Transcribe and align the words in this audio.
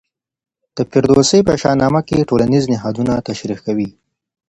د 0.75 0.77
فردوسي 0.91 1.39
په 1.47 1.53
شاه 1.61 1.79
نامه 1.81 2.01
کې 2.07 2.27
ټولنیز 2.29 2.63
نهادونه 2.73 3.13
تشریح 3.27 3.59
کوي. 3.67 3.89